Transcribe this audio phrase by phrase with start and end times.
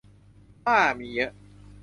[0.63, 1.31] ถ้ามีเยอะ